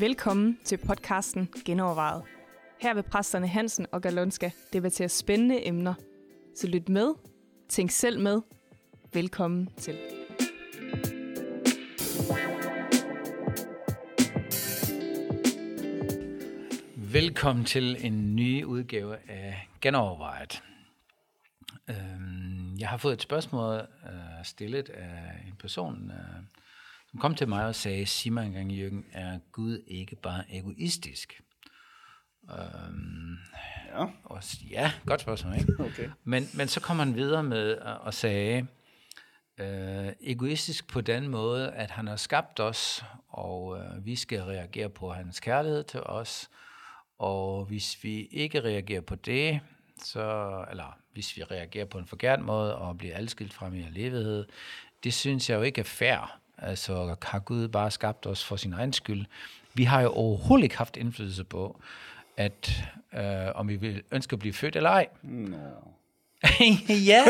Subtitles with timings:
[0.00, 2.22] Velkommen til podcasten Genovervejet.
[2.80, 5.94] Her vil præsterne Hansen og Galonska debattere spændende emner.
[6.56, 7.14] Så lyt med,
[7.68, 8.40] tænk selv med.
[9.12, 9.98] Velkommen til.
[16.96, 20.62] Velkommen til en ny udgave af Genovervejet.
[21.90, 26.59] Øhm, jeg har fået et spørgsmål øh, stillet af en person, øh,
[27.10, 31.40] som kom til mig og sagde, sig mig engang, Jørgen, er Gud ikke bare egoistisk?
[32.50, 33.38] Øhm,
[33.94, 35.72] Ja, og ja, godt spørgsmål, ikke?
[35.88, 36.10] okay.
[36.24, 38.66] Men, men så kom han videre med at, at sige,
[39.58, 44.88] øh, egoistisk på den måde, at han har skabt os, og øh, vi skal reagere
[44.88, 46.50] på hans kærlighed til os.
[47.18, 49.60] Og hvis vi ikke reagerer på det,
[50.04, 54.46] så, eller hvis vi reagerer på en forkert måde og bliver adskilt fra min evighed,
[55.04, 56.39] det synes jeg jo ikke er fair.
[56.62, 59.24] Altså har Gud bare skabt os for sin egen skyld.
[59.74, 61.80] Vi har jo overhovedet ikke haft indflydelse på,
[62.36, 63.22] at øh,
[63.54, 65.06] om vi vil ønske at blive født eller ej.
[65.22, 65.56] Nå.
[66.88, 67.24] ja.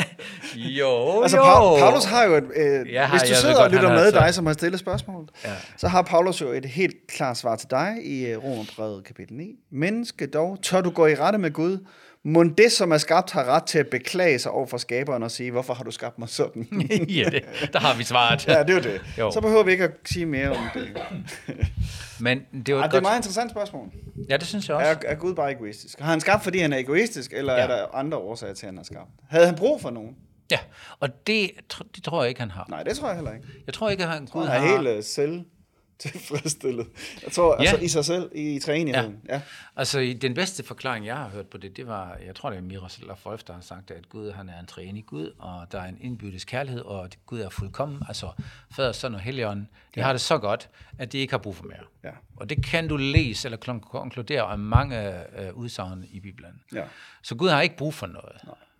[0.78, 1.42] jo, Altså, jo.
[1.42, 2.44] pa- Paulus har jo et...
[2.56, 4.52] Øh, har- hvis du sidder og godt, lytter han har med, så- dig, som har
[4.52, 5.50] stillet spørgsmålet, Ja.
[5.76, 9.54] så har Paulus jo et helt klart svar til dig i øh, Romerbrevet kapitel 9.
[9.70, 11.86] Menneske dog, tør du gå i rette med Gud?
[12.24, 15.30] Må det, som er skabt, har ret til at beklage sig over for skaberen og
[15.30, 16.62] sige, hvorfor har du skabt mig sådan?
[17.08, 18.48] ja, det, der har vi svaret.
[18.48, 19.00] ja, det er jo det.
[19.18, 19.30] Jo.
[19.30, 21.02] Så behøver vi ikke at sige mere om det.
[22.20, 23.02] Men det var Ej, et det er et godt...
[23.02, 23.88] meget interessant spørgsmål.
[24.28, 24.88] Ja, det synes jeg også.
[24.88, 26.00] Er, er Gud bare egoistisk?
[26.00, 27.60] Har han skabt, fordi han er egoistisk, eller Ja.
[27.62, 29.10] er der andre årsager til, at han har skabt?
[29.30, 30.16] Havde han brug for nogen?
[30.50, 30.58] Ja,
[31.00, 31.50] og det,
[31.96, 32.66] det tror jeg ikke, han har.
[32.68, 33.46] Nej, det tror jeg heller ikke.
[33.66, 34.76] Jeg tror ikke, at han, Gud Han er har...
[34.82, 35.40] helt uh, selv
[36.10, 36.86] tilfredsstillet.
[37.22, 37.68] Jeg tror, ja.
[37.70, 39.20] Altså i sig selv, i træenigheden.
[39.28, 39.34] Ja.
[39.34, 39.42] ja.
[39.76, 42.62] Altså, den bedste forklaring, jeg har hørt på det, det var, jeg tror, det er
[42.62, 45.88] Miroslav Wolf, der har sagt, at Gud, han er en træenig Gud, og der er
[45.88, 48.02] en indbyrdes kærlighed, og Gud er fuldkommen.
[48.08, 48.30] Altså,
[48.70, 50.02] fader, søn og helligånd, de ja.
[50.02, 50.68] har det så godt,
[50.98, 51.84] at de ikke har brug for mere.
[52.04, 52.10] Ja.
[52.36, 56.62] Og det kan du læse eller konkludere af mange øh, udsagn i Bibelen.
[56.74, 56.84] Ja.
[57.22, 58.36] Så Gud har ikke brug for noget.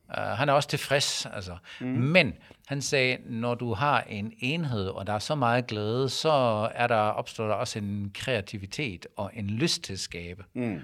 [0.09, 1.27] Uh, han er også tilfreds.
[1.27, 1.57] Altså.
[1.81, 1.87] Mm.
[1.87, 2.35] Men
[2.67, 6.31] han sagde, når du har en enhed, og der er så meget glæde, så
[6.75, 10.45] er der opstår der også en kreativitet og en lyst til at skabe.
[10.55, 10.81] Mm.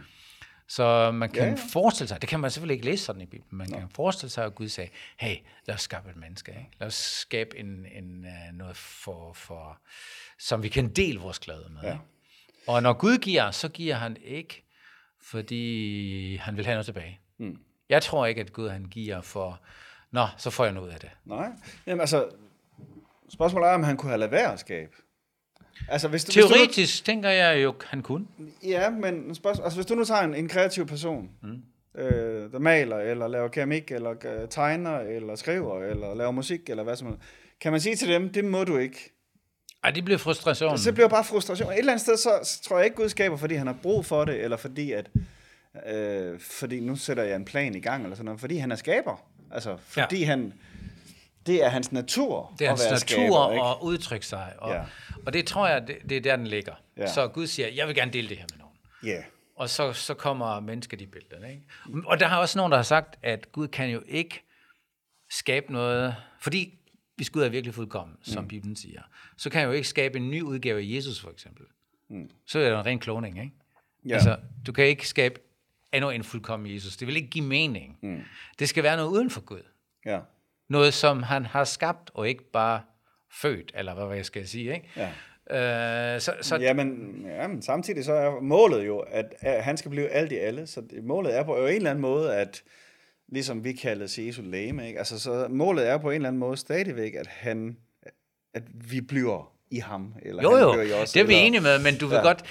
[0.70, 3.26] Så man kan Ja, ja, forestille sig, det kan man selvfølgelig ikke læse sådan i
[3.26, 5.36] Bibelen, man kan forestille sig, at Gud sagde, hey,
[5.66, 6.70] lad os skabe et menneske, ikke?
[6.80, 9.78] lad os skabe en, en, uh, noget, for, for,
[10.38, 11.82] som vi kan dele vores glæde med.
[11.82, 11.92] Ja.
[11.92, 12.04] Ikke?
[12.66, 14.64] Og når Gud giver, så giver han ikke,
[15.22, 17.20] fordi han vil have noget tilbage.
[17.38, 17.58] Mm.
[17.88, 19.60] Jeg tror ikke, at Gud han giver for,
[20.10, 21.10] nå, så får jeg noget af det.
[21.24, 21.48] Nej.
[21.86, 22.28] Jamen altså,
[23.32, 24.92] spørgsmålet er, om han kunne have lavet være at skabe.
[25.88, 28.26] Altså, hvis du, Hvis Teoretisk tænker jeg jo, han kunne.
[28.38, 31.62] du, nu, ja, men spørgsmål, altså, hvis du nu tager en, en kreativ person, mm.
[32.00, 36.82] øh, der maler, eller laver keramik, eller øh, tegner, eller skriver, eller laver musik, eller
[36.82, 37.22] hvad som helst,
[37.60, 39.14] kan man sige til dem, det må du ikke.
[39.84, 40.78] Ej, det bliver frustration.
[40.78, 41.72] Så det bliver bare frustration.
[41.72, 44.06] Et eller andet sted, så, så tror jeg ikke, Gud skaber, fordi han har brug
[44.06, 45.10] for det, eller fordi at,
[45.86, 48.76] øh, fordi nu sætter jeg en plan i gang, eller sådan noget, fordi han er
[48.76, 49.28] skaber.
[49.50, 50.26] Altså, fordi ja.
[50.26, 50.52] han,
[51.46, 53.64] det er hans natur Det er hans at være natur skaber, ikke?
[53.64, 54.52] at udtrykke sig.
[54.58, 54.84] Og, Ja.
[55.26, 56.74] og det tror jeg, det, det er der, den ligger.
[56.96, 57.06] Ja.
[57.06, 58.76] Så Gud siger, jeg vil gerne dele det her med nogen.
[59.04, 59.22] Ja.
[59.56, 61.50] Og så, så kommer mennesket i billedet.
[61.50, 61.62] Ikke?
[62.06, 64.42] Og der har også nogen, der har sagt, at Gud kan jo ikke
[65.30, 66.74] skabe noget, fordi
[67.16, 68.48] hvis Gud er virkelig fuldkommen, som mm.
[68.48, 69.02] Bibelen siger,
[69.36, 71.64] så kan han jo ikke skabe en ny udgave af Jesus, for eksempel.
[72.10, 72.30] Mm.
[72.46, 73.52] Så er det en ren kloning, ikke?
[74.08, 74.14] Ja.
[74.14, 75.40] Altså, du kan ikke skabe
[75.92, 76.96] endnu en fuldkommen Jesus.
[76.96, 77.98] Det vil ikke give mening.
[78.02, 78.20] Mm.
[78.58, 79.62] Det skal være noget uden for Gud.
[80.06, 80.18] Ja.
[80.70, 82.80] Noget, som han har skabt, og ikke bare
[83.32, 84.88] født, eller hvad jeg skal sige, ikke?
[84.96, 85.08] Ja.
[86.14, 89.76] Øh, så, så Ja, men, ja, men samtidig så er målet jo, at, at han
[89.76, 90.66] skal blive alt i alle.
[90.66, 92.62] Så målet er på en eller anden måde, at
[93.28, 94.98] ligesom vi kaldes Jesu læme, ikke?
[94.98, 97.76] Altså, så målet er på en eller anden måde stadigvæk, at han,
[98.54, 100.14] at vi bliver i ham.
[100.22, 102.06] Eller Jo, han jo, bliver i os, det er vi eller- enige med, men du
[102.06, 102.22] vil ja.
[102.22, 102.44] godt...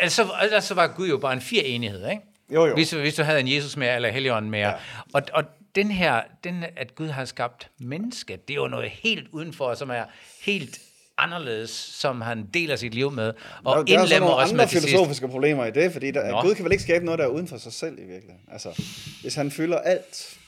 [0.00, 2.22] Altså, altså var Gud jo bare en fire enighed, ikke?
[2.50, 2.74] Jo, jo.
[2.74, 4.68] Hvis, hvis du havde en Jesus mere, eller Helligånden mere.
[4.68, 4.74] Ja.
[5.14, 9.28] Og, og den her, den, at Gud har skabt mennesket, det er jo noget helt
[9.32, 10.04] udenfor, som er
[10.42, 10.78] helt
[11.18, 13.32] anderledes, som han deler sit liv med,
[13.64, 14.88] og der, der er indlemmer nogle os med andre til sidst.
[14.88, 16.40] filosofiske problemer i det, fordi der, Nå.
[16.40, 18.48] Gud kan vel ikke skabe noget, der er uden for sig selv i virkeligheden.
[18.52, 18.82] Altså,
[19.22, 20.38] hvis han fylder alt,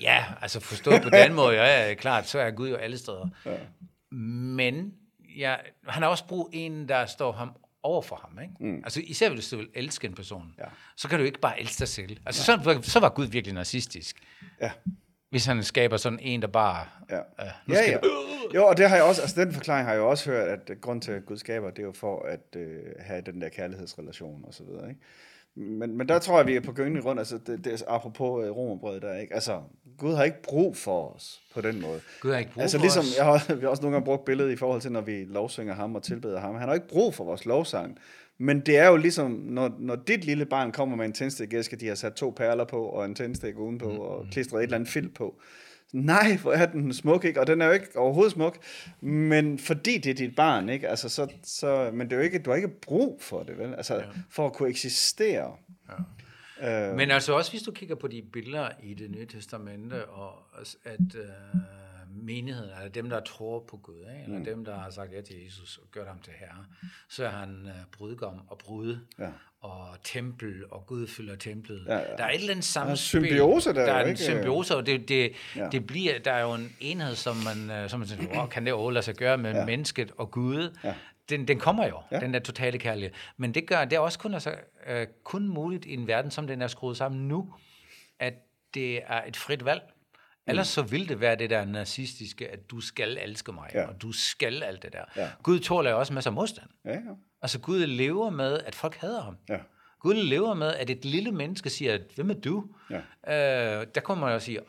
[0.00, 3.28] Ja, altså forstået på den måde, ja, ja, klart, så er Gud jo alle steder.
[3.46, 3.50] Ja.
[4.10, 4.92] Men
[5.38, 5.54] ja,
[5.86, 7.50] han har også brug en, der står ham
[7.84, 8.38] over for ham.
[8.42, 8.54] Ikke?
[8.60, 8.76] Mm.
[8.84, 10.64] Altså især hvis du vil elske en person, Ja.
[10.96, 12.16] så kan du ikke bare elske dig selv.
[12.26, 14.16] Altså så, var- så var Gud virkelig narcissistisk.
[14.60, 14.70] ja,
[15.30, 16.86] Hvis han skaber sådan en, der bare...
[17.10, 17.16] Ja.
[17.16, 17.22] Øh,
[17.66, 17.98] nu ja, skal ja.
[17.98, 20.80] du- Jo, og det har jeg også, altså den forklaring har jeg også hørt, at
[20.80, 24.44] grund til, at Gud skaber, det er jo for at øh, have den der kærlighedsrelation
[24.44, 25.00] og så videre, ikke?
[25.56, 28.48] Men, men der tror jeg, vi er på gyngende grund, altså det, det er apropos
[28.48, 29.34] uh, romerbrød der, ikke?
[29.34, 29.60] Altså,
[29.98, 32.00] Gud har ikke brug for os på den måde.
[32.20, 33.16] Gud har ikke brug altså, for ligesom, os.
[33.16, 35.74] Jeg har, vi har også nogle gange brugt billedet i forhold til, når vi lovsynger
[35.74, 36.54] ham og tilbeder ham.
[36.54, 37.98] Han har ikke brug for vores lovsang.
[38.38, 41.88] Men det er jo ligesom, når, når dit lille barn kommer med en tændstikæske, de
[41.88, 43.98] har sat to perler på, og en tændstik udenpå, mm.
[43.98, 45.40] og klistret et eller andet filt på.
[45.92, 47.40] Nej, hvor er den smuk, ikke?
[47.40, 48.58] Og den er jo ikke overhovedet smuk,
[49.00, 50.88] men fordi det er dit barn, ikke?
[50.88, 53.74] Altså, så, så, men det er jo ikke, du har ikke brug for det, vel?
[53.74, 54.02] Altså, ja.
[54.30, 55.56] for at kunne eksistere.
[55.90, 56.88] Ja.
[56.90, 60.32] Øh, men altså også, hvis du kigger på de billeder i det nye testamente, og
[60.84, 61.24] at øh,
[62.14, 64.22] menigheden, eller dem, der tror på Gud, ikke?
[64.24, 64.44] eller mm.
[64.44, 66.64] dem, der har sagt ja til Jesus og gjort ham til herre,
[67.08, 69.28] så er han øh, brudgom og brud, ja.
[69.60, 71.84] og tempel, og Gud fylder templet.
[71.86, 72.16] Ja, ja.
[72.16, 73.20] Der er et eller andet samspil.
[73.20, 74.20] Der er symbiose der, Der er en ikke?
[74.20, 75.68] symbiose, og det, det, ja.
[75.72, 78.72] det bliver, der er jo en enhed, som man, som man tænker, wow, kan det
[78.72, 79.64] overhovedet lade sig gøre med ja.
[79.64, 80.76] mennesket og Gud?
[80.84, 80.94] Ja.
[81.28, 82.20] Den, den kommer jo, ja.
[82.20, 83.12] den der totale kærlighed.
[83.36, 84.54] Men det gør, det er også kun, altså,
[84.86, 87.54] øh, kun muligt i en verden, som den er skruet sammen nu,
[88.18, 88.34] at
[88.74, 89.82] det er et frit valg.
[90.46, 93.86] Ellers så vil det være det der narcistiske, at du skal elske mig, ja.
[93.86, 95.04] og du skal alt det der.
[95.16, 95.30] Ja.
[95.42, 96.70] Gud tåler jo også masser af modstand.
[96.84, 96.98] Ja, ja.
[97.42, 99.36] Altså Gud lever med, at folk hader ham.
[99.48, 99.58] Ja.
[100.00, 102.66] Gud lever med, at et lille menneske siger, hvem er du?
[102.90, 103.80] Ja.
[103.80, 104.60] Øh, der kommer man jo at sige,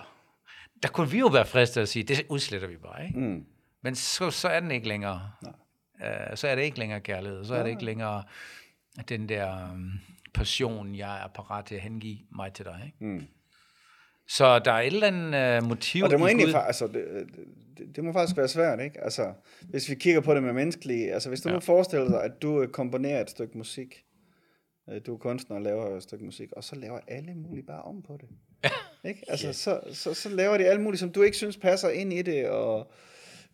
[0.83, 3.19] der kunne vi jo være fristet at sige, det udsletter vi bare, ikke?
[3.19, 3.45] Mm.
[3.81, 5.31] Men så, så er den ikke længere.
[6.03, 7.45] Øh, så er det ikke længere kærlighed.
[7.45, 8.23] Så er det ikke længere
[9.09, 9.99] den der um,
[10.33, 12.97] passion, jeg er parat til at hengive mig til dig, ikke?
[13.05, 13.27] Mm.
[14.27, 17.05] Så der er et eller andet uh, motiv Og det må egentlig, altså, det,
[17.77, 19.03] det, det må faktisk være svært, ikke?
[19.03, 21.55] Altså, hvis vi kigger på det med menneskelige, altså hvis du ja.
[21.55, 24.05] nu forestiller dig, at du komponerer et stykke musik,
[25.05, 28.01] du er kunstner og laver et stykke musik, og så laver alle mulige bare om
[28.01, 28.29] på det.
[29.09, 29.23] ikke?
[29.27, 29.55] Altså, yeah.
[29.55, 32.49] så, så, så laver de alt muligt, som du ikke synes passer ind i det,
[32.49, 32.91] og,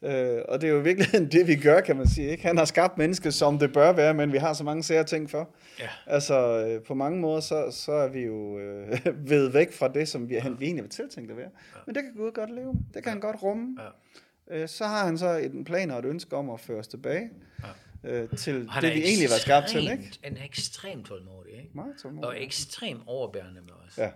[0.04, 2.30] øh, og det er jo virkelig det, vi gør, kan man sige.
[2.30, 2.44] Ikke?
[2.44, 5.30] Han har skabt mennesket, som det bør være, men vi har så mange sære ting
[5.30, 5.50] for.
[5.80, 5.90] Ja.
[6.08, 9.00] Altså, øh, på mange måder, så, så er vi jo øh,
[9.32, 11.50] ved væk fra det, som vi, han, vi egentlig var tiltænkt at være.
[11.76, 11.80] Ja.
[11.86, 12.74] Men det kan Gud godt leve.
[12.94, 13.10] Det kan ja.
[13.10, 13.78] han godt rumme.
[14.50, 14.62] Ja.
[14.62, 17.30] Øh, så har han så en plan og et ønske om at føre os tilbage.
[17.64, 17.68] Ja
[18.04, 19.92] øh, til det, vi egentlig var skabt til.
[19.92, 20.20] Ikke?
[20.24, 21.70] Han er ekstremt tålmodig, ikke?
[21.74, 22.30] Meget tålmodig.
[22.30, 23.98] Og ekstremt overbærende med os.
[23.98, 24.12] Ja.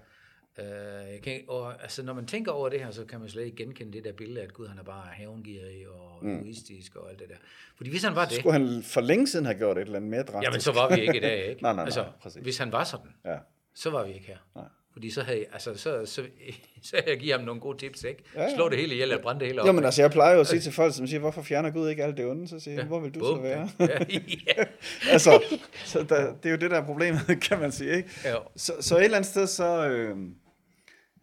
[0.59, 0.65] Uh,
[1.13, 3.57] jeg kan, og, altså, når man tænker over det her, så kan man slet ikke
[3.57, 6.39] genkende det der billede, at Gud han er bare havengierig og mm.
[6.39, 7.35] egoistisk og alt det der.
[7.77, 8.33] Fordi hvis han var det...
[8.33, 10.43] Skulle han for længe siden have gjort et eller andet mere drastisk?
[10.43, 11.63] Jamen, så var vi ikke i dag, ikke?
[11.63, 12.41] nej, nej, nej, altså, præcis.
[12.41, 13.37] Hvis han var sådan, ja.
[13.73, 14.37] så var vi ikke her.
[14.55, 14.65] Nej.
[14.93, 16.21] Fordi så havde, altså, så, så,
[16.87, 18.23] så havde jeg givet ham nogle gode tips, ikke?
[18.35, 18.55] Ja, ja.
[18.55, 19.67] Slå det hele ihjel og brænde det hele op.
[19.67, 22.03] Jamen altså, jeg plejer jo at sige til folk, som siger, hvorfor fjerner Gud ikke
[22.03, 22.47] alt det onde?
[22.47, 22.87] Så siger jeg, ja.
[22.87, 23.37] hvor vil du Bum.
[23.37, 23.69] så være?
[23.79, 24.63] Ja.
[25.11, 25.43] altså,
[25.85, 28.09] så der, det er jo det, der er problemet, kan man sige, ikke?
[28.25, 28.35] Ja.
[28.55, 29.87] Så, så et eller andet sted, så...
[29.87, 30.17] Øh,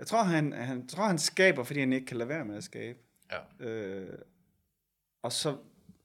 [0.02, 2.64] jeg tror han, han, tror, han skaber, fordi han ikke kan lade være med at
[2.64, 2.99] skabe.
[3.32, 3.66] Ja.
[3.66, 4.19] Øh,
[5.22, 5.56] og så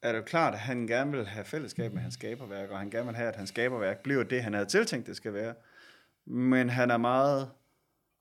[0.02, 2.90] er det jo klart, at han gerne vil have fællesskab med hans skaberværk, og han
[2.90, 5.54] gerne vil have, at hans skaberværk bliver det, han havde tiltænkt, det skal være.
[6.26, 7.50] Men han er meget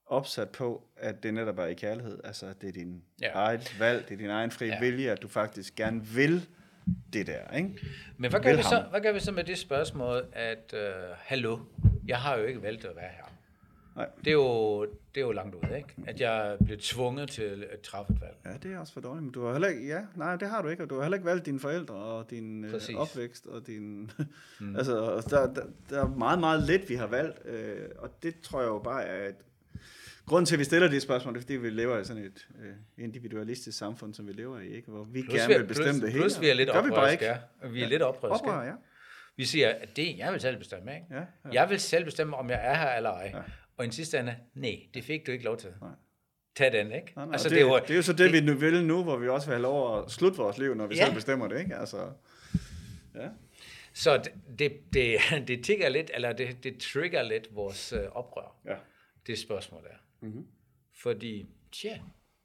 [0.05, 2.19] opsat på, at det netop er i kærlighed.
[2.23, 3.31] Altså, at det er din ja.
[3.33, 4.79] eget valg, det er din egen fri ja.
[4.79, 6.47] vilje, at du faktisk gerne vil
[7.13, 7.79] det der, ikke?
[8.17, 10.79] Men hvad gør, vi så, hvad gør vi så med det spørgsmål, at, uh,
[11.17, 11.59] hallo,
[12.05, 13.26] jeg har jo ikke valgt at være her.
[13.97, 14.09] Nej.
[14.19, 15.89] Det er, jo, det er jo langt ud, ikke?
[16.07, 18.35] At jeg blev tvunget til at træffe et valg.
[18.45, 19.23] Ja, det er også for dårligt.
[19.23, 20.83] Men du har heller ikke, ja, nej, det har du ikke.
[20.83, 24.11] Og du har heller ikke valgt dine forældre og din øh, opvækst og din...
[24.59, 24.75] Mm.
[24.75, 27.45] altså, der, der, der, er meget, meget lidt, vi har valgt.
[27.45, 29.35] Øh, og det tror jeg jo bare er et...
[30.25, 32.47] Grunden til, at vi stiller de spørgsmål, det er, fordi vi lever i sådan et
[32.59, 34.91] øh, individualistisk samfund, som vi lever i, ikke?
[34.91, 36.21] hvor vi plus gerne vil bestemme plus, det hele.
[36.21, 37.37] Plus vi er lidt oprørske, ja.
[37.67, 37.89] Vi er ja.
[37.89, 38.47] lidt oprørske.
[38.47, 38.73] Oprør, ja.
[39.35, 41.05] Vi siger, at det jeg vil selv bestemme, ikke?
[41.11, 41.23] Ja, ja.
[41.51, 43.31] Jeg vil selv bestemme, om jeg er her eller ej.
[43.33, 43.41] Ja.
[43.77, 45.69] Og i sidste ende, nej, det fik du ikke lov til.
[45.81, 45.91] Nej.
[46.55, 47.13] Tag den, ikke?
[47.15, 48.53] Nej, nej, altså, det, det, er jo, det er jo så det, det, vi nu
[48.53, 51.03] vil nu, hvor vi også vil have lov at slutte vores liv, når vi ja.
[51.05, 51.75] selv bestemmer det, ikke?
[51.75, 52.11] Altså,
[53.15, 53.27] ja.
[53.93, 58.55] Så det, det, det, det tigger lidt, eller det, det trigger lidt vores øh, oprør.
[58.65, 58.75] Ja.
[59.27, 60.27] Det spørgsmål der.
[60.27, 60.47] Mm-hmm.
[61.01, 61.99] Fordi, tja,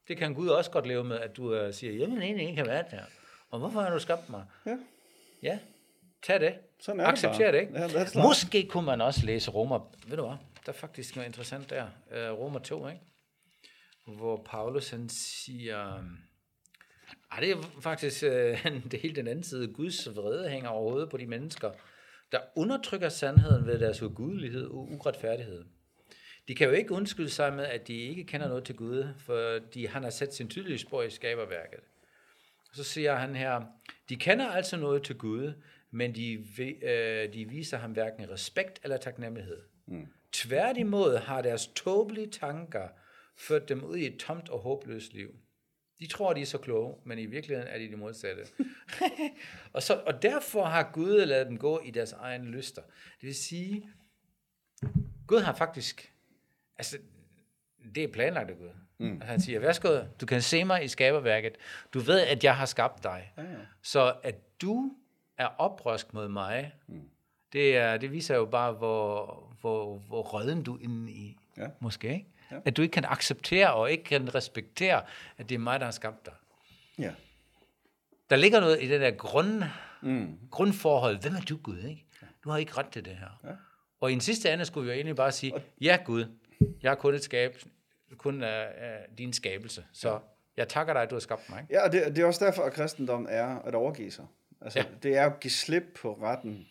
[0.09, 2.67] det kan Gud også godt leve med, at du uh, siger, jamen egentlig ikke kan
[2.67, 3.03] være her.
[3.51, 4.45] Og hvorfor har du skabt mig?
[4.67, 4.79] Ja.
[5.43, 5.59] Ja,
[6.23, 6.55] tag det.
[6.81, 7.81] Sådan er Accepter det, det ikke?
[7.81, 10.37] Ja, Måske kunne man også læse Romer, ved du hvad,
[10.67, 11.87] der er faktisk noget interessant der.
[12.11, 13.01] Øh, uh, Romer 2, ikke?
[14.07, 16.05] Hvor Paulus han siger,
[17.33, 18.31] ej, det er faktisk uh,
[18.91, 19.73] det hele den anden side.
[19.73, 21.71] Guds vrede hænger overhovedet på de mennesker,
[22.33, 25.65] der undertrykker sandheden ved deres ugudelighed og uretfærdighed.
[26.49, 29.59] De kan jo ikke undskylde sig med, at de ikke kender noget til Gud, for
[29.75, 31.81] de, han har sat sin tydelige spor i skaberværket.
[32.73, 33.63] Så siger han her,
[34.09, 35.53] de kender altså noget til Gud,
[35.91, 36.47] men de,
[36.83, 39.63] øh, de viser ham hverken respekt eller taknemmelighed.
[39.93, 40.07] Mm.
[40.33, 42.89] Tværtimod har deres tåbelige tanker
[43.37, 45.35] ført dem ud i et tomt og håbløst liv.
[46.01, 48.43] De tror, de er så kloge, men i virkeligheden er de det modsatte.
[49.73, 52.83] og, så, og derfor har Gud lavet dem gå i deres egen lyster.
[53.21, 53.89] Det vil sige,
[55.27, 56.13] Gud har faktisk,
[56.79, 56.99] altså,
[57.95, 58.71] det er planlagt af Gud.
[58.99, 59.21] Mm.
[59.21, 61.57] Han siger, værsgo, du kan se mig i skaberværket.
[61.95, 63.33] Du ved, at jeg har skabt dig.
[63.37, 63.59] Ja, ja.
[63.83, 64.93] Så at du
[65.39, 67.09] er oprørsk mod mig, mm.
[67.53, 71.37] Det, er, det viser jo bare, hvor, hvor, hvor røden du er inde i.
[71.57, 71.67] Ja.
[71.81, 72.27] Måske, ikke?
[72.51, 72.57] Ja.
[72.65, 75.03] At du ikke kan acceptere og ikke kan respektere,
[75.39, 76.35] at det er mig, der har skabt dig.
[76.99, 77.11] Ja.
[78.31, 79.63] Der ligger noget i det der grund,
[80.03, 80.39] mm.
[80.51, 81.19] grundforhold.
[81.21, 81.79] Hvem er du, Gud?
[81.79, 82.05] Ikke?
[82.45, 83.41] Du har ikke ret til det her.
[83.51, 83.55] Ja.
[84.01, 86.25] Og i en sidste ende skulle vi jo egentlig bare sige, ja Gud,
[86.83, 87.57] jeg er kun et skab,
[88.17, 89.85] kun af, af din skabelse.
[89.93, 90.19] Så
[90.57, 91.61] jeg takker dig, at du har skabt mig.
[91.63, 91.75] Ikke?
[91.75, 94.25] Ja, og det, det er også derfor, at kristendom er at overgive sig.
[94.61, 94.85] Altså, Ja.
[94.85, 94.91] ja.
[95.03, 96.67] det er at give slip på retten,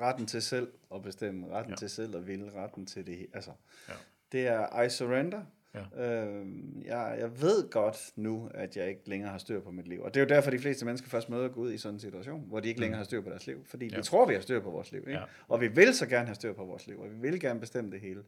[0.00, 1.76] retten til selv at bestemme, retten Ja.
[1.76, 3.26] til selv at ville, retten til det.
[3.34, 3.50] Altså,
[3.88, 3.92] Ja.
[4.32, 5.42] det er I surrender.
[5.74, 6.04] Ja.
[6.26, 10.00] Øhm, jeg, jeg ved godt nu, at jeg ikke længere har styr på mit liv.
[10.02, 12.44] Og det er jo derfor, de fleste mennesker først møder Gud i sådan en situation,
[12.48, 13.64] hvor de ikke længere har styr på deres liv.
[13.64, 13.90] Fordi Mm.
[13.90, 13.96] Ja.
[13.96, 15.00] vi tror, vi har styr på vores liv.
[15.00, 15.12] Ikke?
[15.12, 15.24] Ja.
[15.48, 17.90] Og vi vil så gerne have styr på vores liv, og vi vil gerne bestemme
[17.90, 18.24] det hele.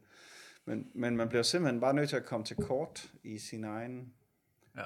[0.65, 4.13] Men, men man bliver simpelthen bare nødt til at komme til kort i sin egen
[4.77, 4.83] Ja.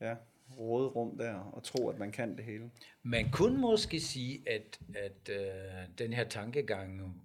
[0.00, 0.16] ja,
[0.50, 2.70] råderum der, og tro, at man kan det hele.
[3.02, 7.22] Man kunne måske sige, at, at øh, den her tankegang,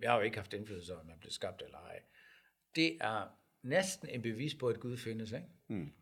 [0.00, 2.00] jeg har jo ikke haft indflydelse om, jeg blev skabt eller ej,
[2.76, 3.28] det er
[3.62, 5.32] næsten en bevis på, at Gud findes.
[5.32, 5.46] Ikke?
[5.68, 5.92] Mm.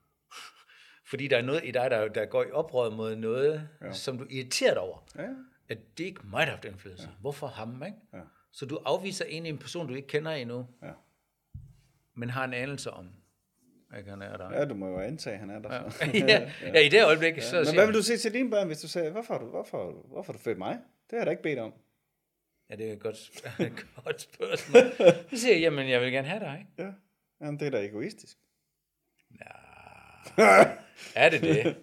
[1.10, 3.92] Fordi der er noget i dig, der, der går i oprør mod noget, ja.
[3.92, 4.98] Som du er irriteret over.
[5.16, 5.28] Ja,
[5.68, 7.08] At det ikke mig, der har haft indflydelse.
[7.08, 7.14] Ja.
[7.20, 7.82] Hvorfor ham?
[7.82, 7.98] Ikke?
[8.12, 8.20] Ja.
[8.52, 10.92] Så du afviser egentlig en person, du ikke kender endnu, ja.
[12.14, 13.12] men har en anelse om,
[13.92, 14.58] at han er der.
[14.58, 15.70] ja, du må jo antage, at han er der.
[16.14, 16.26] Ja.
[16.26, 18.80] Ja, ja, i det øjeblik, så Men hvad vil du sige til dine børn, hvis
[18.80, 20.72] du sagde, hvorfor har du, hvorfor, hvorfor du født mig?
[21.10, 21.72] Det har jeg da ikke bedt om.
[22.70, 23.16] Ja, det er et godt,
[24.04, 24.82] godt spørgsmål.
[25.30, 26.82] Så siger jeg, jamen, jeg vil gerne have dig, ikke?
[26.82, 26.92] Ja.
[27.46, 28.36] Jamen, det er da egoistisk.
[31.14, 31.76] Er det det?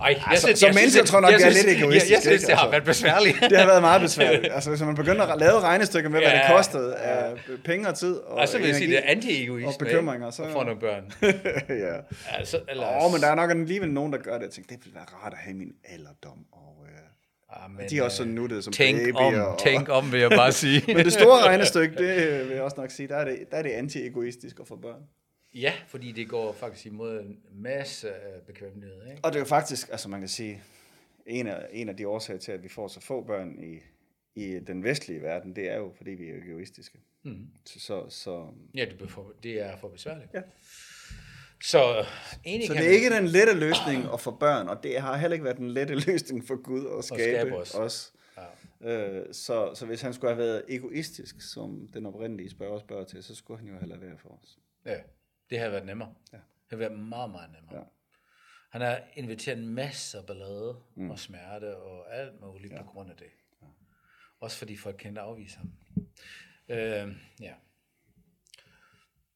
[0.00, 2.34] Ej, jeg Altså, som menneske tror jeg nok, jeg er lidt egoistisk, Jeg, jeg synes,
[2.42, 2.46] ikke?
[2.46, 2.70] det har Altså.
[2.70, 3.36] været besværligt.
[3.50, 4.52] Det har været meget besværligt.
[4.54, 6.36] Altså, hvis man begynder at lave regnestykker med, hvad Ja.
[6.38, 7.34] det kostede af
[7.64, 8.96] penge og tid og, Og så vil jeg sige, energi.
[9.02, 11.04] det er anti-egoisme, og bekymringer, så- få nogle børn.
[11.86, 11.94] ja.
[12.38, 14.42] Altså, eller, Åh, oh, men der er nok alligevel nogen, der gør det.
[14.42, 16.38] Jeg tænker, det ville være rart at have min alderdom.
[16.52, 19.42] Og, øh, ah, men, de er også så øh, nuttede som tænk babyer.
[19.42, 20.82] om, og, tænk om, vil jeg bare sige.
[20.96, 23.56] Men det store regnestykke, det øh, vil jeg også nok sige, der er det, der
[23.56, 25.00] er det anti-egoistisk at få børn.
[25.54, 29.20] Ja, fordi det går faktisk imod en masse af bekvemmelighed, ikke?
[29.22, 30.62] Og det er jo faktisk, altså man kan sige,
[31.26, 33.78] en af, en af de årsager til, at vi får så få børn i,
[34.34, 36.98] i den vestlige verden, det er jo, fordi vi er egoistiske.
[37.22, 37.46] Mm.
[37.64, 40.34] Så, så, så, Ja, det, bliver for, det er for besværligt.
[40.34, 40.42] Ja.
[41.62, 42.06] Så
[42.44, 45.32] egentlig så det er ikke den lette løsning at få børn, og det har heller
[45.32, 47.74] ikke været den lette løsning for Gud at skabe, skabe os.
[47.74, 48.12] os.
[48.36, 49.20] Ja.
[49.20, 53.22] Øh, så, så hvis han skulle have været egoistisk, som den oprindelige spørger spørger til,
[53.22, 54.58] så skulle han jo lavet være for os.
[54.86, 54.96] Ja,
[55.50, 56.14] det har været nemmere.
[56.32, 56.36] Ja.
[56.36, 57.76] Det har været meget, meget nemmere.
[57.76, 57.82] Ja.
[58.70, 61.10] Han har inviteret en masse af ballade mm.
[61.10, 62.82] og smerte og alt muligt ja.
[62.82, 63.30] på grund af det.
[63.62, 63.66] Ja.
[64.40, 65.72] Også fordi folk kendte afvise ham.
[66.68, 66.76] Øh,
[67.40, 67.54] ja.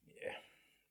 [0.05, 0.33] ja.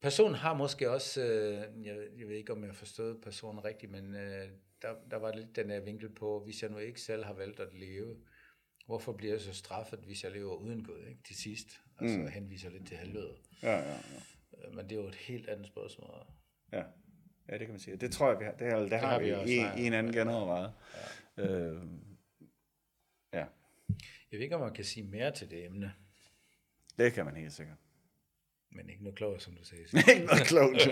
[0.02, 3.92] Personen har måske også, øh, jeg, jeg ved ikke om jeg har forstået personen rigtigt,
[3.92, 4.50] men øh,
[4.82, 7.60] der, der var lidt den her vinkel på, hvis jeg nu ikke selv har valgt
[7.60, 8.18] at leve,
[8.86, 11.24] hvorfor bliver jeg så straffet, hvis jeg lever uden Gud, ikke?
[11.24, 11.82] til sidst?
[12.00, 12.28] Altså mm.
[12.28, 13.36] henviser lidt til helvede.
[13.64, 14.20] Ja, ja, ja.
[14.58, 16.26] Øh, Men det er jo et helt andet spørgsmål.
[16.72, 16.84] Ja.
[17.50, 17.98] ja, det kan man sige.
[17.98, 19.86] Det tror jeg, vi har, det har, det har, har vi, vi også i, i
[19.88, 20.14] en anden om.
[20.16, 20.74] genovervejet.
[21.38, 21.44] Ja.
[21.48, 21.82] Øh,
[23.34, 23.46] ja,
[24.32, 25.94] Jeg ved ikke, om man kan sige mere til det emne,
[26.98, 27.78] det kan man helt sikkert.
[28.72, 29.84] men ikke noget klogere, som du sagde.
[30.14, 30.88] ikke noget klogt.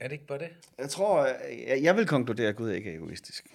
[0.00, 0.50] er det ikke bare det?
[0.78, 1.26] jeg tror,
[1.66, 3.46] jeg, jeg vil konkludere, at Gud ikke er egoistisk.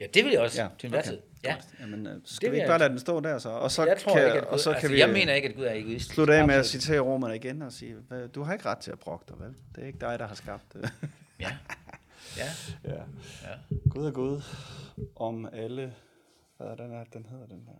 [0.00, 1.10] Ja, det vil jeg også, Ja, til enhver okay.
[1.10, 1.20] tid.
[1.44, 1.56] Ja.
[1.80, 3.48] Jamen, øh, skal Det vi ikke bare lade den stå der så?
[3.48, 5.34] Og så Jeg tror kan, ikke, at Gud, og så kan altså, vi jeg mener
[5.34, 6.14] ikke, at Gud er egoistisk.
[6.14, 8.90] slutte af med at citere romerne igen og sige, "Hvad- du har ikke ret til
[8.90, 9.54] at brokke dig, vel?
[9.74, 10.90] Det er ikke dig, der har skabt det.
[11.40, 11.56] Ja.
[12.36, 12.44] Ja.
[12.84, 12.94] ja.
[13.42, 13.54] ja.
[13.90, 14.42] Gud er Gud
[15.16, 15.94] om alle...
[16.56, 17.04] Hvad er den her?
[17.04, 17.74] Den hedder den her.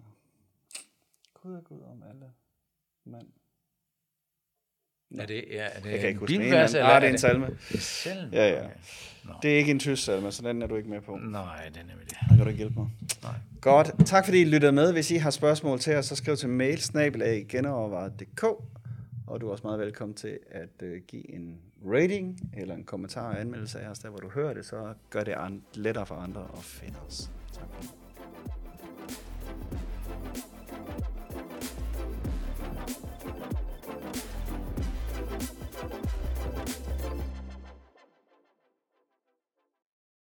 [1.35, 2.27] Gud er Gud om alle
[3.05, 3.27] mand.
[5.19, 6.41] Er det, ja, er det Jeg kan ikke en huske den.
[6.43, 7.47] bibelvers, eller, Nej, det er en salme.
[7.73, 8.29] Det?
[8.33, 8.65] Ja, ja.
[8.65, 9.39] Okay.
[9.43, 11.17] Det er ikke en tysk salme, så den er du ikke med på.
[11.17, 12.17] Nej, det er nemlig det.
[12.21, 12.89] Der kan du ikke hjælpe mig.
[13.23, 13.33] Nej.
[13.61, 13.91] Godt.
[14.07, 14.93] Tak fordi I lyttede med.
[14.93, 18.43] Hvis I har spørgsmål til os, så skriv til mail snabelaggenovervejet.dk
[19.27, 23.29] og du er også meget velkommen til at uh, give en rating eller en kommentar
[23.33, 26.15] og anmeldelse af os, der hvor du hører det, så gør det an- lettere for
[26.15, 27.31] andre at finde os.
[27.53, 27.95] Tak for.